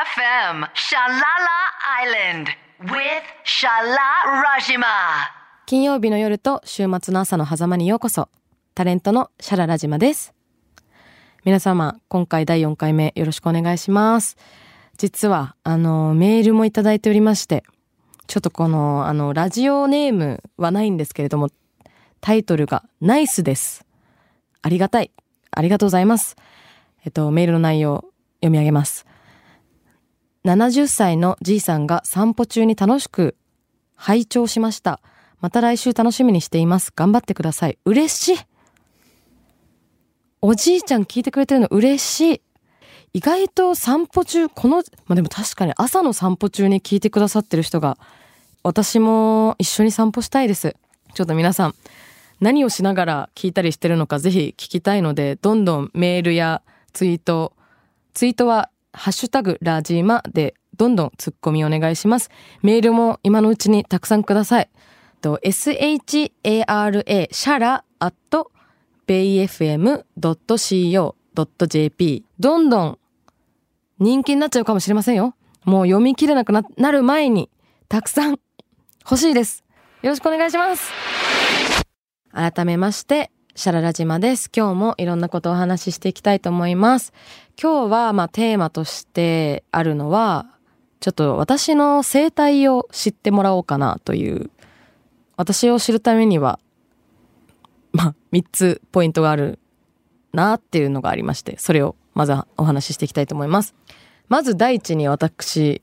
[0.00, 1.58] FM Shalala
[2.00, 2.46] Island
[2.84, 4.86] with Shala Rajima.
[5.66, 8.30] 金曜日の夜と週末の朝の狭間にようこそ。
[8.74, 10.32] タレントのシャララジマです。
[11.44, 14.38] 皆様、今回第4回目よろしくお願いします。
[14.96, 17.62] 実は、あの、メールもいただいておりまして、
[18.26, 21.50] ちょっとこの、あの、ラジオネームはないんですけれども、
[22.22, 23.84] タイトルがナイスです。
[24.62, 25.10] ありがたい。
[25.50, 26.36] ありがとうございます。
[27.04, 28.06] えっと、メールの内容
[28.40, 29.04] 読み上げます。
[30.44, 33.36] 70歳のじいさんが散歩中に楽しく
[33.94, 35.00] 拝聴しました。
[35.40, 36.92] また来週楽しみにしています。
[36.94, 37.78] 頑張ってください。
[37.84, 38.44] 嬉しい。
[40.40, 42.42] おじいちゃん聞いてくれてるの嬉しい。
[43.12, 47.98] 意外と散歩中、この、まあ、でも確かに朝の散歩中に聞いてくださってる人が、
[48.62, 50.76] 私も一緒に散歩したいです。
[51.14, 51.74] ちょっと皆さん、
[52.40, 56.62] 何をしながら聞いたりしてるのかぜひ聞きたいので、どんどんメールや
[56.94, 57.52] ツイート、
[58.14, 62.30] ツイートはハッシュタグラジーマでどんどんツッコミお願いします。
[62.62, 64.70] メールも今のうちにたくさんください。
[65.20, 66.00] と shara
[67.30, 68.14] シャラ at
[69.06, 69.84] bayfm.co.jp
[72.38, 72.98] どんどん
[73.98, 75.34] 人気になっちゃうかもしれませんよ。
[75.64, 77.50] もう読み切れなくななる前に
[77.88, 78.40] たくさん
[79.02, 79.62] 欲しいです。
[80.02, 80.90] よろしくお願いします。
[82.32, 84.48] 改めまして、シャララ島です。
[84.56, 87.12] 今日もいろんなことをお話ししていきたいと思います。
[87.60, 90.46] 今日はまあテーマとしてあるのは、
[91.00, 94.50] ちょっと私の生態を知ってもらおうかなという、
[95.36, 96.60] 私を知るためには、
[97.92, 99.58] まあ3つポイントがある
[100.32, 103.74] なっていうのがありまして、それをまずお話ししていきたいと思います。
[104.28, 105.82] まず第一に私、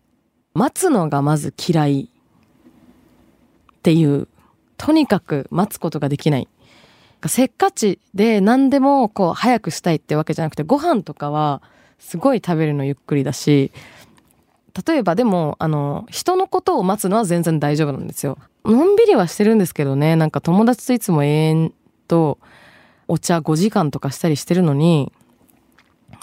[0.54, 4.30] 待つのがまず嫌いっていう、
[4.78, 6.48] とにかく待つことができない。
[7.26, 11.62] せっかちで何でもこう早くしたいってわけじゃなくてご飯とかは
[12.00, 13.72] すごい食べるのゆっくりだし
[14.86, 18.38] 例えばでもあの人のことを待つのは全然大丈夫なんですよ。
[18.64, 21.74] のんびりはしてるんですけどねなんか友達といつも永遠
[22.08, 22.38] と
[23.08, 25.12] お茶5時間とかしたりしてるのに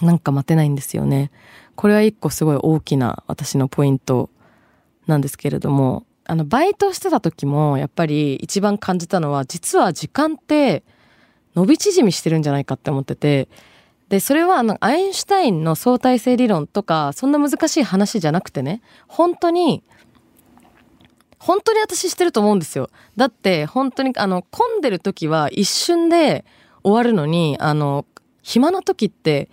[0.03, 1.31] なんか待てないんですよね。
[1.75, 4.31] これは一個すごい大きな私のポイント
[5.07, 10.83] なんですけれどもあの、バイトしてた時も、やっぱり一番感じたのは、実は時間って
[11.55, 13.49] 伸び縮みしてるんじゃないかって思ってて、
[14.09, 19.83] で、それはあの、アインシュタインの相対性理論とか、そんな難しい話じゃなくてね、本当に、
[21.39, 22.89] 本当に私してると思うんですよ。
[23.17, 26.45] だって、本当に、あの、混んでる時は一瞬で
[26.83, 28.07] 終わるのに、あの、
[28.43, 29.51] 暇な時って、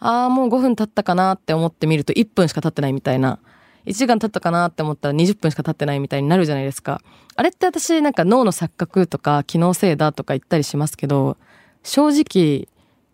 [0.00, 3.40] ああ、もう5分経ったかなって思ってみると1分しか経ってないみたいな。
[3.88, 7.00] 1時間経ったかなって思ったら20分しか経ってないみたいになるじゃないですか。
[7.34, 11.36] あれって私なんか脳の錯覚とか機能性だとか言ったりしますけど、
[11.82, 12.68] 正直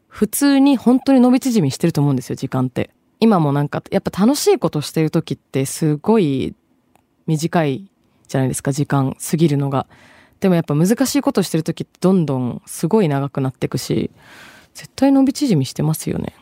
[0.09, 2.91] 普通に本当に伸び縮みしてると思うんですよ、時間って。
[3.21, 6.55] 今もなんかやっぱ楽しいことしてる時ってすごい
[7.27, 7.91] 短い
[8.27, 9.87] じゃないですか、時間過ぎるのが。
[10.41, 14.11] でもやっぱ難しいことしてる時ってどんどんすごい長くなっていくし、
[14.75, 16.35] 絶対伸び縮みしてますよね。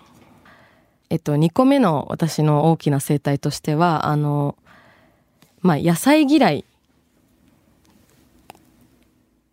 [1.12, 4.56] えっと、2個目の私の大きな生態としては、あの、
[5.60, 6.64] まあ、野菜嫌い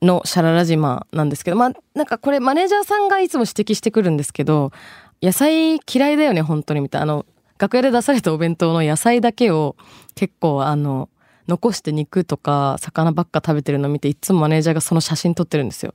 [0.01, 4.71] のシャララ島なんですけど、まあ、なんかこれマネージャーさんがいつも指摘してくるんですけど、
[5.21, 7.03] 野菜嫌いだよね、本当にみたいな。
[7.03, 7.25] あの、
[7.57, 9.75] 楽屋で出されたお弁当の野菜だけを
[10.15, 11.09] 結構あの、
[11.49, 15.93] 残して肉とか魚ばっか食べてるの見ていつもマネージャーがその写真撮ってるんですよ。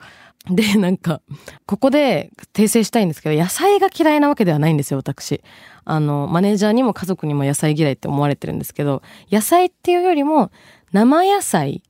[0.50, 1.22] で、なんか、
[1.64, 5.42] ここで訂正したいんですけど、野菜が嫌いなわけではないんですよ、私。
[5.84, 10.50] あの、マネージャーにも家族にも野菜嫌いって思われてるんですけど、野菜っていうよりも、
[10.92, 11.82] 生野菜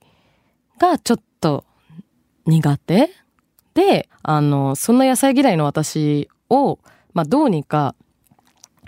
[0.79, 1.65] がちょっと
[2.45, 3.09] 苦手？
[3.73, 6.79] で、あの、そんな野菜嫌いの私を、
[7.13, 7.93] まあ、どうにか、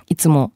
[0.07, 0.53] いつも、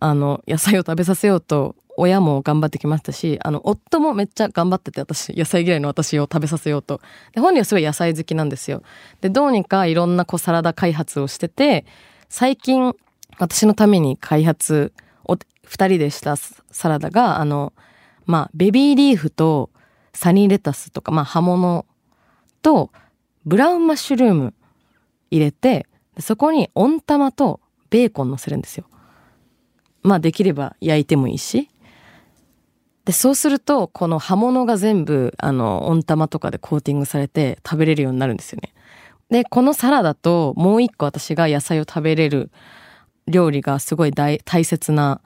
[0.00, 7.00] あの、野菜を食べさせようと親も頑張ってきましたし、あの、夫もめっちゃ頑張ってて、私、野菜嫌いの私を食べさせようと。
[7.32, 8.82] で、本人はすごい野菜好きなんですよ。
[9.20, 11.84] で、どうにかいろんなこうサラダ開発をしてて、
[12.28, 12.94] 最近、
[13.38, 14.92] 私のために開発
[15.24, 17.72] を二人でしたサラダが、あの、
[18.26, 19.70] まあ、ベビーリーフと
[20.12, 21.86] サニーレタスとか、まあ、葉物
[22.62, 22.90] と
[23.44, 24.54] ブラウンマッシュルーム
[25.30, 25.86] 入れて、
[26.18, 27.60] そこに温玉と
[27.90, 28.86] ベーコン乗せるんですよ。
[30.02, 31.68] まあ、できれば焼いてもいいし。
[33.04, 38.72] で、そうすると、この葉物が全部、あの、温玉とかでコーティングされて食べれるようになるんですよね。
[39.30, 42.50] で、このサラダともう一個私が野菜を食べれる
[43.26, 45.20] 料理がすごい大切な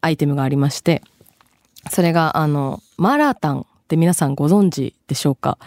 [0.00, 1.02] アイテムがありまして、
[1.90, 5.58] それが、あの、マーラータンって皆さんご存知でしょうか？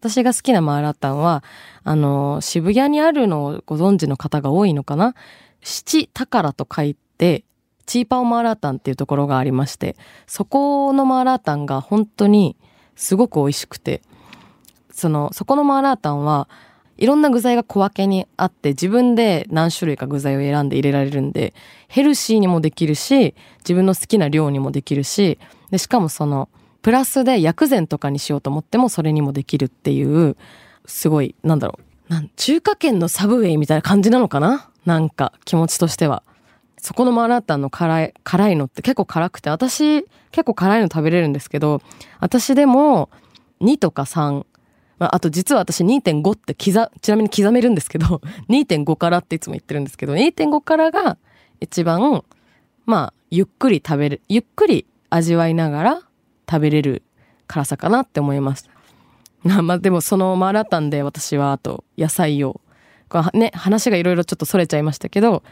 [0.00, 1.44] 私が好きなマーラータンは、
[1.84, 5.14] あの、渋谷にあるのをご存知の方が多いのかな？
[5.60, 7.44] 七宝と書いて、
[7.88, 9.96] チーパオマーラータンっていうところがありまして、
[10.26, 12.54] そこのマーラータンが本当に
[12.96, 14.02] すごく美味しくて、
[14.92, 16.48] その、そこのマーラータンは、
[16.98, 21.54] いろんな具材が小分けにあって、自分で何種類か具材を選んで入れられるんで、
[21.86, 25.38] ヘルシーにもできるし、自分の好きな量にもできるし、
[25.70, 26.50] で、しかもその、
[26.82, 30.36] プラスで薬膳とかにしようと思ってもそれにもできるっていう、
[30.84, 31.78] すごい、なんだろ
[32.10, 32.12] う。
[32.12, 34.68] なん中華圏のサブウェイみたいな感じなのかな？
[34.84, 36.22] なんか気持ちとしては。
[36.80, 41.82] そこのマーラータンの辛い、辛いのって結構辛くて、私結構辛いの食べれるんですけど、
[42.20, 43.10] 私でも
[43.60, 44.44] 2とか3、
[44.98, 51.18] まあ、あと実は私2.5って刻、ちなみに刻めるんですけど、2.5からっていつも言ってるんですけど、2.5からが
[51.60, 52.22] 一番、
[52.86, 56.02] まあ、ゆっくり食べる、ゆっくり味わいながら
[56.48, 57.02] 食べれる
[57.46, 58.68] 辛さかなって思います。
[59.62, 62.60] まあでもそのマーラータンで私はあと野菜を、
[63.34, 65.42] ね、話がいろいろちょっとそれちゃいましたけど、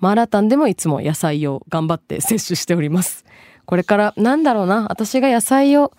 [0.00, 3.24] マーラタンでもいつも野菜を頑張って摂取しております。
[3.66, 5.92] これから、なんだろうな、私が野菜を、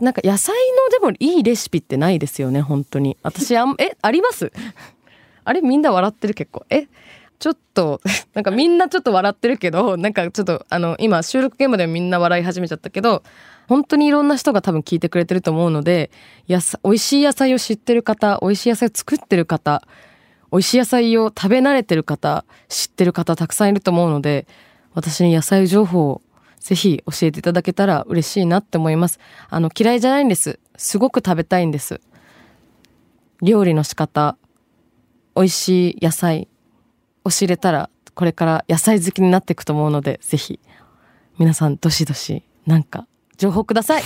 [0.00, 0.54] なんか野菜
[1.00, 3.16] のでもいいレシピってないですよね、本当に。
[3.22, 4.50] 私あん、え、あります？
[5.44, 6.64] あれみんな笑ってる結構。
[6.70, 6.86] え
[7.38, 8.00] ちょっと、
[8.34, 13.22] なんかみんなちょっと笑ってるけど、なんかちょっとあの、今収録現場でもみんな笑い始めちゃったけど、
[13.68, 16.10] 本当にいろんな人が多分聞いてくれてると思うので、
[16.46, 19.82] やさ、美味しい野菜を知ってる方、美味しい野菜を作ってる方、
[20.52, 24.46] 美味しい野菜を食べ慣れてる方、知ってる方たくさんいると思うので、
[24.92, 26.20] 私に野菜情報を
[26.60, 29.18] ぜひ教えていただけたら嬉しいなって思います。
[29.48, 30.60] あの、嫌いじゃないんです。
[30.76, 32.02] すごく食べたいんです。
[33.40, 34.36] 料理の仕方、
[35.34, 36.48] 美味しい野菜
[37.24, 40.60] を知れたら、これから野菜好きになっていくと思うので、ぜひ、
[41.38, 43.06] 皆さんどしどし、なんか、
[43.38, 44.02] 情報ください。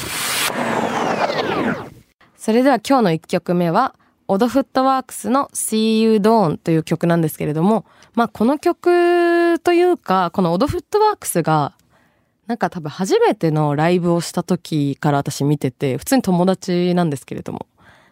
[2.36, 3.96] それでは今日の1曲目は、
[4.28, 7.84] オドフットワークスの See You Dawn という曲なんですけれども、
[8.14, 11.74] まあこの曲というか、このオドフットワークスが、
[12.46, 17.66] なんか多分初めてのライブをした時から私見てて、普通に友達なんですけれども。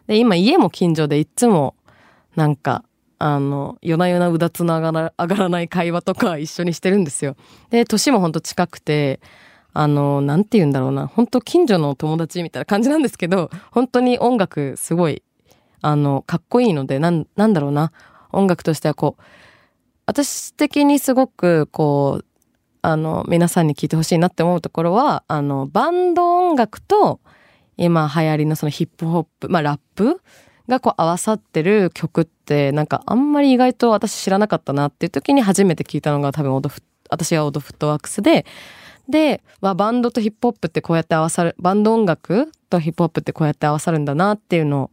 [0.07, 1.75] で、今家も近所でいつも、
[2.35, 2.83] なんか、
[3.17, 7.37] あの、夜な夜なうだつの上がら上がらない会話とか一緒にしてるんですよ。
[7.69, 9.19] で、年もほんと近くて、
[9.73, 15.21] あの、なんて言うんだろうな、本当近所の友達みたいな感じなんですけど、本当に音楽すごい、
[15.85, 17.91] あの、かっこいいので、なん、なんだろうな、
[18.31, 19.23] 音楽としてはこう、
[20.07, 22.25] 私的にすごく、こう、
[22.81, 27.19] あの、皆さんに聞いてほしいなって思うところは、あの、バンド音楽と、
[27.77, 30.21] 今流行りのそのヒップホップ、まあラップ
[30.67, 38.45] がこう合わさってる曲って、なんかあんまり意外と私知らなかったなっていう時に初めて聞いたのが多分オドフ私はオドフットワークスで、
[39.07, 44.91] で、まあ、バンドとヒップホップってこうやって合わさる、バンド音楽とヒップホップってこうやって合わさるんだなっていうのを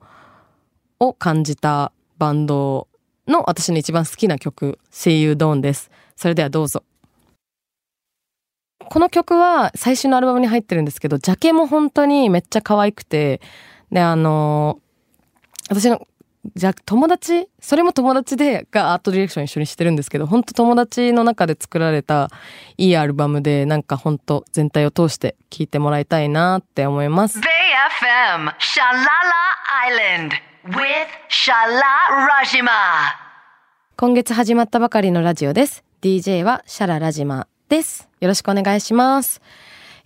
[1.03, 2.87] を感じたバンド
[3.27, 5.91] の私の一番好きな曲、See You Dawn です。
[6.15, 6.85] それではどうぞ。
[8.89, 13.41] この曲は最新のアルバムに入ってるんですけど、ジャケも本当にめっちゃ可愛くて、
[13.91, 14.79] で、あの
[15.69, 16.07] 私の、
[16.55, 22.31] じゃ、友達それも友達で、がアートディレクション一緒にしてるんですけど、本当友達の中で作られた
[22.77, 27.41] いいアルバムで、なんか本当全体を通して聴いてもらいたいなって思います。
[27.41, 29.33] BFM Shalala
[29.89, 30.52] Island with Shala Rajima.
[33.97, 35.83] 今月始まったばかりのラジオです。
[36.01, 38.09] DJ はシャララジマです。
[38.21, 39.43] よろしくお願いします。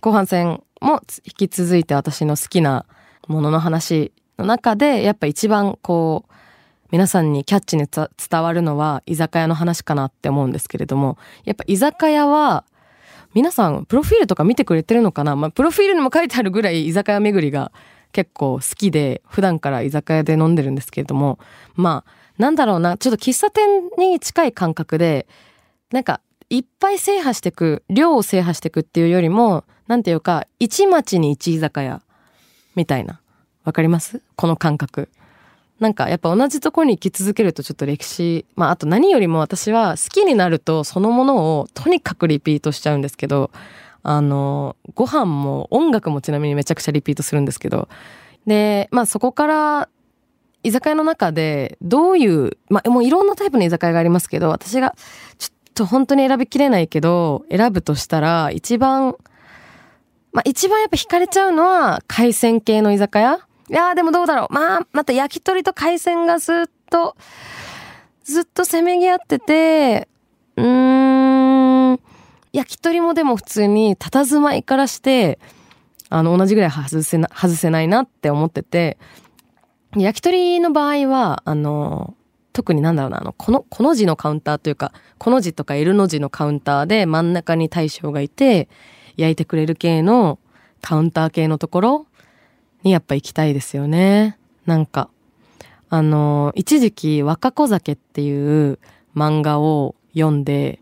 [0.01, 2.87] 後半戦も引き続いて私の好きな
[3.27, 6.33] ものの話の中で、やっぱ一番こう、
[6.91, 8.09] 皆さんにキャッチに伝
[8.41, 12.65] わるのは居酒屋の話かなって思うんですけれども、やっぱ居酒屋は、
[13.35, 15.35] 皆さん、プロフィールとか見てくれてるのかな？
[15.35, 17.71] まあ、プロフィールにも書いてあるぐらい居酒屋巡りが
[18.11, 21.39] 結構好きで、普段から居酒屋で飲んでるんですけれども、
[21.75, 25.27] まあ、なんだろうな、ちょっと喫茶店に近い感覚で、
[25.91, 32.01] なんか、いっぱい制覇してく、量を制覇してくっていうよりも、なんていうか、一町に一居酒屋、
[32.75, 33.19] みたいな。
[33.63, 34.21] わかります？
[34.37, 35.09] この感覚。
[35.79, 43.51] なんかやっぱ同じとこに生き続けるとちょっと歴史、まああと何よりも私は好きになるとそのものをとにかくリピートしちゃうんですけど、
[44.09, 47.89] あの、ご飯も音楽もちなみにめちゃくちゃリピートするんですけど、
[48.45, 49.89] で、まあそこから
[50.63, 54.95] 居酒屋の中でどういう、まあもういろんなタイプの居酒屋がありますけど、私が
[55.37, 59.15] ちょっと本当に選びきれないけど、選ぶとしたら一番、
[60.31, 63.39] まあ一番やっぱ惹かれちゃうのは海鮮系の居酒屋？
[63.69, 64.53] いやーでもどうだろう。
[64.53, 67.17] まあ、また焼き鳥と海鮮がずっと、
[68.23, 70.07] ずっとせめぎ合ってて、
[70.55, 71.26] うーん、
[72.57, 75.37] 焼き鳥もでも普通に佇まいからして、
[76.09, 78.97] あの、同じぐらい外せな、外せないなって思ってて、
[79.95, 82.15] 焼き鳥の場合は、あの、
[82.53, 88.69] 特になんだろうな、あの、この、この字のカウンターというか、この字とか L の字のカウンターで真ん中に大将がいて、
[89.17, 90.39] 焼いてくれる系の
[90.81, 92.07] カウンター系のところ
[92.81, 94.39] にやっぱ行きたいですよね。
[94.65, 95.11] なんか、
[95.89, 98.79] あの、一時期若子酒っていう
[99.15, 100.79] 漫画を読んで、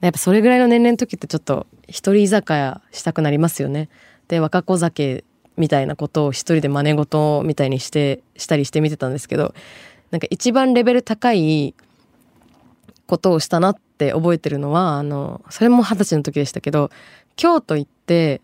[0.00, 3.88] やっぱそれぐらいの年齢の時ってちょっと一人居酒屋したくなりますよね。
[4.28, 5.24] で、若子酒
[5.60, 9.54] みたいなことを一人で真似事みたいにしてしたりして見てたんですけど
[10.10, 11.74] なんか一番レベル高い
[13.06, 16.90] ことをしたなって覚えてるのはあのそれも二十歳の時でしたけど
[17.36, 18.40] 京都行って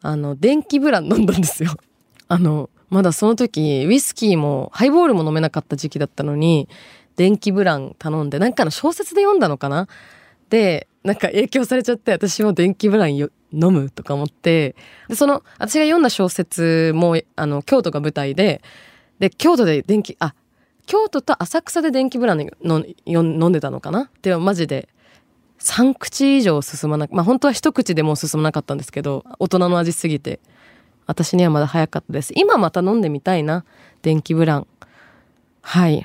[0.00, 1.76] あの電気ブラン飲んだんですよ。
[2.28, 6.68] あのまだその時ウイスキーもハイボールも飲めなかった時期だったのに
[7.16, 9.88] 電気ブラン頼んでなんかの小説で読んだのかな
[10.48, 14.74] でなんか影響されちゃって私も電気ブラン飲むとか思って
[15.08, 18.62] でその私が読んだ小説もあの京都が舞台で
[19.18, 20.34] で京都で電気あ
[20.86, 24.10] 京都と浅草で電気ブランの飲んでたのかな？
[24.22, 24.88] でマジで
[25.60, 30.40] 3口以上進まなくまあ本当は一口でもう進まなかったんですけど大人の味すぎて
[31.06, 32.32] 私にはまだ早かったです。
[32.34, 33.64] 今また飲んでみたいな
[34.02, 34.66] 電気ブラン。
[35.60, 36.04] はい。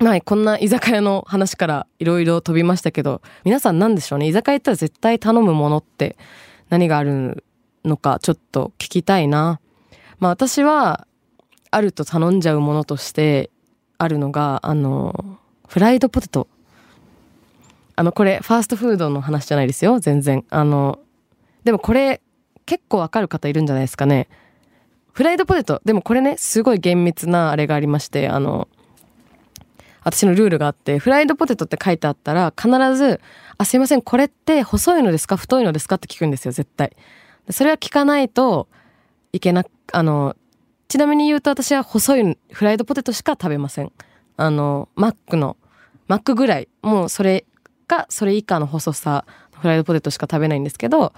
[0.00, 4.26] はい、こんな居酒屋の話からいろいろ飛びましたけど、皆さん何でしょうね？
[4.26, 6.16] 居酒屋行ったら絶対頼むものって
[6.68, 7.44] 何がある
[7.84, 9.60] のかちょっと聞きたいな。
[10.18, 11.06] まあ私は、
[11.70, 13.50] あると頼んじゃうものとして
[13.98, 16.48] あるのが、あの、フライドポテト。
[17.96, 20.00] あの、これ、ファーストフードの話じゃないですよ？
[20.00, 20.44] 全然。
[20.50, 20.98] あの、
[21.62, 22.20] でもこれ、
[22.66, 24.28] 結構わかる方いるんじゃないですかね。
[25.12, 25.80] フライドポテト。
[25.84, 28.68] でもこれね、すごい厳密なあれがありまして、あの、
[30.04, 33.20] 私のルールがあって、フライドポテトって書いてあったら、必ず、
[33.58, 35.36] あ、すいません、これって細いのですか？
[35.36, 35.96] 太いのですか？
[35.96, 36.96] って聞くんですよ、絶対。
[37.50, 38.68] それは聞かないと
[39.32, 40.36] いけな、あの、
[40.88, 43.92] ちなみに言うと私は細いフライドポテトしか食べません。
[44.36, 45.56] あの、マックの、
[46.06, 47.44] マックぐらい、もうそれ
[47.86, 49.24] か、それ以下の細さ、
[49.58, 51.12] フライドポテトしか食べないんですけど、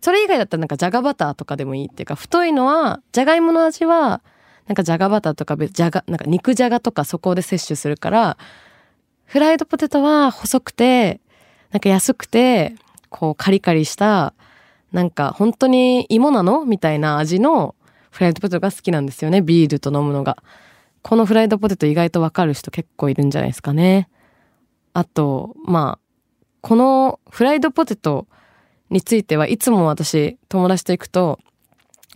[0.00, 4.22] それ以外だったらなんかじゃがバターとかでもいいっていうか、太いのは、じゃがいもの味は、
[4.66, 8.38] なんかじゃがバターとかじゃがなんか肉じゃがとかそこで摂取するから
[9.24, 11.20] フライドポテトは細くて
[11.70, 12.74] なんか安くて
[13.08, 14.34] こうカリカリした
[14.92, 16.64] なんか本当に芋なの？
[16.64, 17.74] みたいな味の
[18.10, 19.42] フライドポテトが好きなんですよね。
[19.42, 20.38] ビールと飲むのが。
[21.02, 24.08] このフライドポテト意外とわかる人結構いるんじゃないですかね。
[24.92, 28.26] あとまあこのフライドポテト
[28.88, 31.40] についてはいつも私友達と行くと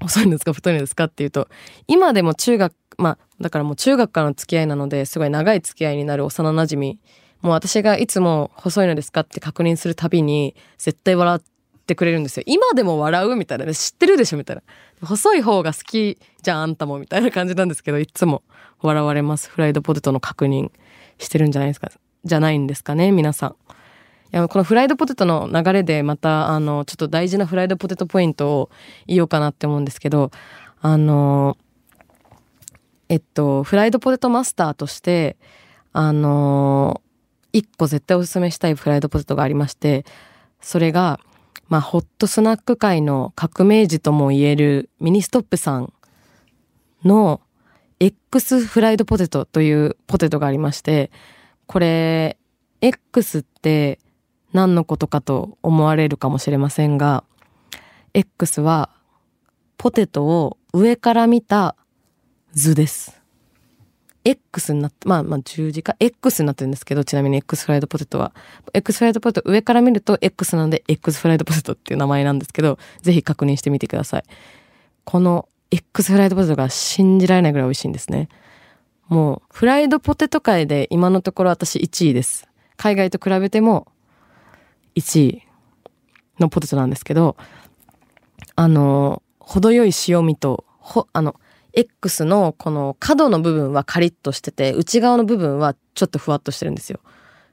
[0.03, 0.53] 遅いんですか？
[0.53, 1.05] 太いんですか？
[1.05, 1.49] っていうと、
[1.87, 7.01] 今でも中学、まあ、だからもう中学からの付き合いなので、すごい長い付き合いになる幼馴染み。
[7.41, 11.41] もう私がいつも細いのですかって確認するたびに、絶対笑っ
[11.87, 12.43] てくれるんですよ。
[12.47, 14.37] 今でも笑うみたいな、知ってるでしょ？
[14.37, 14.63] みたいな。
[15.07, 18.43] 細い方が好きじゃん、あんたもみたいな感じなんですけど、いつも
[18.81, 19.51] 笑われます。
[19.51, 20.71] フライドポテトの確認
[21.19, 21.91] してるんじゃないですか？
[22.25, 23.57] じゃないんですかね、皆さん。
[24.33, 28.71] いや、このフライドポテトの流れでまた、あの、ちょっと大事なフライドポテトポイントを
[29.07, 30.31] 言おうかなって思うんですけど、
[30.81, 31.57] あの、
[33.09, 35.39] えっと、フライドポテトマスターとして、
[35.93, 37.01] あの、
[37.53, 40.05] 一個絶対おすすめしたいフライドポテトがありまして、
[40.61, 41.21] それが、
[41.69, 45.93] まあ、ホットスナック界の革命児とも言えるミニストップさん
[47.05, 47.41] の
[48.01, 51.11] X フライドポテトというポテトがありまして、
[51.67, 52.37] これ、
[52.81, 53.99] X って
[54.59, 57.23] 何のことかと思われるかもしれませんが、
[58.13, 58.91] X は
[59.77, 61.77] ポテトを上から見た
[62.55, 63.23] 図です。
[64.25, 68.35] X になって、まあまあ十字架、X になってるんですけど、ちなみに X フライドポテトは。
[68.75, 74.25] X フライドポテト上から見ると X なので X フライドポテトっていう名前なんですけど、ぜひ確認してみてください。
[75.05, 78.29] この X フライドポテトが信じられないぐらい美味しいんですね。
[79.07, 82.49] もう、フライドポテト界で今のところ私1位です。
[82.77, 83.87] 海外と比べても
[84.99, 85.43] 1位
[86.39, 87.37] のポテトなんですけど、
[88.57, 91.37] あの、程よい塩味と、ほ、あの、
[91.73, 97.01] X のこの角の部分はカリッとしてて、内側の部分はちょっとふわっとしてるんですよ。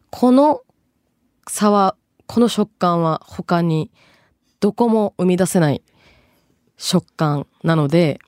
[0.10, 0.62] この
[1.48, 1.96] 差は、
[2.28, 3.92] この食感は他に
[4.60, 5.84] どこも生み出せない
[6.78, 8.20] 食感なので、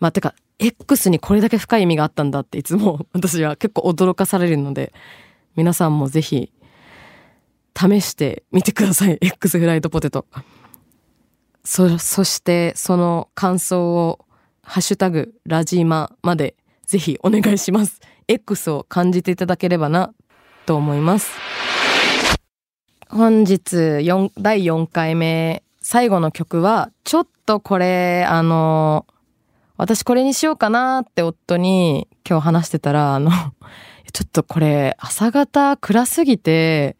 [0.00, 4.92] まあ、てか、X にこれだけ深い意味があったんだっていつも 私は結構驚かされるので、
[5.56, 6.52] 皆さんもぜひ
[7.76, 9.18] 試してみてください。
[9.22, 10.26] X フライドポテト。
[11.64, 14.24] そ、そしてその感想を
[14.62, 16.54] ハッシュタグラジマまで
[16.86, 18.00] ぜひお願いします。
[18.28, 20.14] X を感じていただければな
[20.66, 21.32] と思います。
[23.08, 29.06] 本日4第4回目最後の曲はちょっとこれあの
[29.82, 33.32] 私これにしようかなって夫に今日話してたら、あの、
[34.12, 36.96] ちょっとこれ朝方暗すぎて、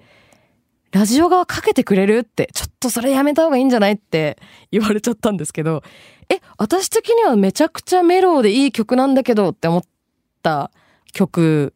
[0.93, 4.39] ラジオ側かけてくれるって、ちょっとそれやめた方がいいんじゃないって
[4.71, 5.83] 言われちゃったんですけど、
[6.29, 9.83] え、私的にはめちゃくちゃメローでいい曲なんだけどって思っ
[10.43, 10.71] た
[11.13, 11.75] 曲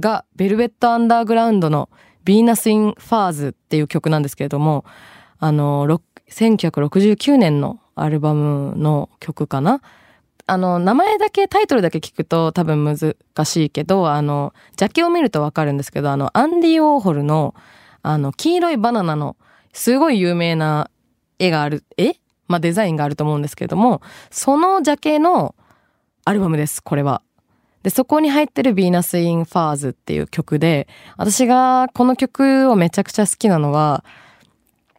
[0.00, 1.88] が、ベルベットアンダーグラウンドの
[2.24, 4.84] ヴィーナス・イン・ファーズっていう曲なんですけれども、
[5.38, 5.86] あの、
[6.28, 9.80] 1969年のアルバムの曲かな？
[10.48, 17.54] あの、名前だけ、タイトルだけ聞くと多分難しいけど、あの、ジャケを見るとわかるんですけど、あの、アンディ・ウォーホルの、
[18.06, 19.36] あの、黄色いバナナの、
[19.72, 20.90] すごい有名な
[21.40, 22.14] 絵がある、絵
[22.46, 25.56] まあ、デザインがあると思うんですけれども、そのジャケの
[26.24, 27.20] アルバムです、これは。
[27.82, 30.86] で、そこに入ってるヴィーナス・イン・ファーズっていう曲で、
[31.16, 34.04] 私がこの曲をめちゃくちゃ好きなのは、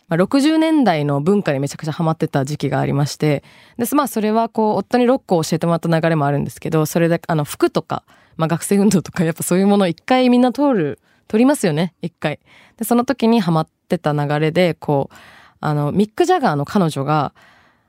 [0.09, 3.41] まあ、60年代の文化にめちゃくちゃハマってた時期がありまして、
[3.77, 8.03] で、まあそれはこう、夫にロックを教えてもらった流れもあるんですけど、それであの服とか、
[8.35, 12.39] まあ学生運動とかやっぱそういうものを一回みんな通る、通りますよね、一回。
[12.77, 15.15] で、その時にハマってた流れで、こう、
[15.59, 17.33] あの、ミック・ジャガーの彼女が、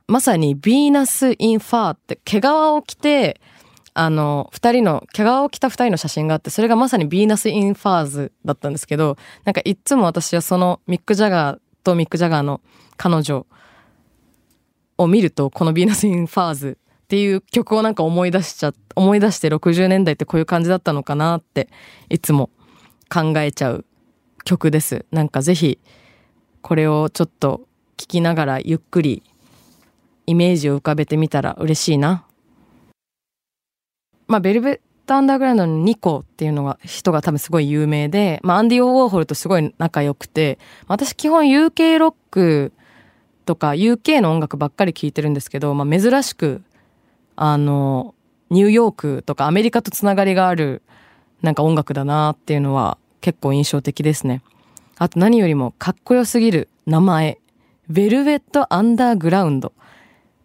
[0.06, 3.40] まさに Venus in Fur って毛皮を着て、
[3.94, 12.60] あの、二人の、毛皮を着た二人の写真があって、それがまさに Venus in Furs だったんですけど、なんかいつも私はそのミック・ジャガーとミック・ジャガーの
[12.96, 13.46] 彼女
[14.96, 21.68] を見ると、この Venus in Furs っていう曲をなんか思い出しちゃ、思い出して60年代ってこういう感じだったのかなって
[22.08, 22.50] いつも
[23.08, 23.84] 考えちゃう
[24.44, 25.04] 曲です。
[25.10, 25.78] なんかぜひ
[26.62, 29.22] これをちょっと聞きながらゆっくり
[30.26, 32.24] イメージを浮かべてみたら嬉しいな。
[34.26, 42.72] まあ、ベルベットアンダーグラウンドのニコっていうのが人が多分すごい有名で、まあ、アンディ・オー・ウォーホルとすごい仲良くて、私基本 UK ロック
[43.46, 46.62] とか UK の音楽ばっかり聴いてるんですけど、まあ、珍しく、
[47.36, 48.14] あの、
[48.50, 50.82] ニューヨークとかアメリカとつながりがある
[51.42, 54.42] なんか音楽だなっていうのは結構印象的ですね。
[54.96, 57.38] あと何よりもかっこよすぎる名前。
[57.88, 59.72] ベルベットアンダーグラウンド。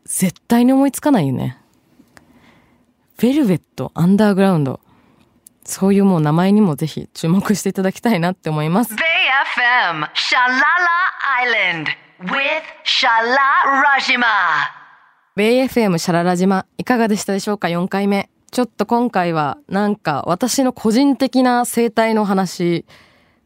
[0.05, 1.57] 絶対に思いつかないよね。
[3.19, 4.79] ベルベットアンダーグラウンド。
[5.65, 8.93] そういうもう名前にもぜひ注目していただきたいなって思います。
[8.93, 10.63] BayFM Shalala
[11.45, 11.87] Island
[12.19, 14.25] with Shala Rajima
[15.35, 18.29] ベイ FM シャララ島いかがでしたでしょうか ?4 回目。
[18.53, 22.85] ちょっと今回はなんか私の個人的な生態の話、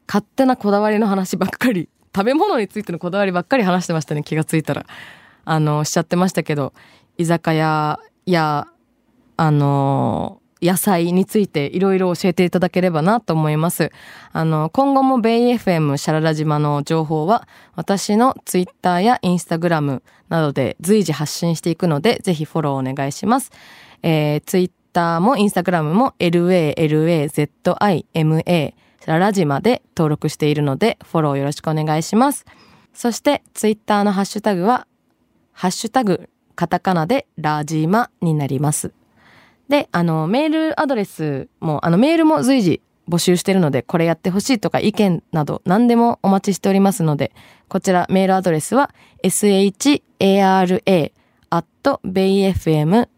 [0.06, 4.84] 勝手なこだわりの話ばっかり、食べ物についてのこだわりばっかり話してましたね、気がついたら。
[5.46, 6.74] あの、しちゃってましたけど、
[7.16, 8.66] 居酒屋や、
[9.38, 13.90] あの、野菜についていろいろ教えていただければなと思います。
[14.32, 23.52] あの、今後もベイ FM シャララ島の情報は私のツイッターやインスタグラムなどで随時発信していくので、ぜひフォローお願いします。
[24.02, 32.44] えー、ツイッターもインスタグラムも LALAZIMA シャララ島で登録しているので、フォローよろしくお願いします。
[32.92, 34.88] そしてツイッターのハッシュタグは、
[35.52, 38.92] ハッシュタグカタカナでラジマになります。
[39.68, 47.30] で、あの、メールアドレスも、あの、メールも随時募集してるので、これやってほしいとか意見など何でもお待ちしておりますので、
[47.68, 48.90] こちらメールアドレスは
[49.22, 50.02] shara
[51.50, 51.66] at
[52.04, 53.16] bayfm.co.jp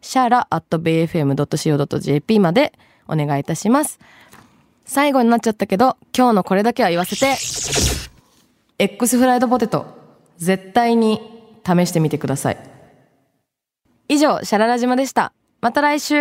[0.00, 2.72] シャラ at bayfm.co.jp まで
[3.08, 3.98] お願いいたします。
[4.84, 7.36] 最後になっちゃったけど、今日のこれだけは言わせて、
[8.78, 9.86] X フライドポテト、
[10.36, 11.20] 絶対に
[11.66, 12.58] 試してみてください。
[14.08, 15.32] 以上、シャララ島でした。
[15.60, 16.14] また来週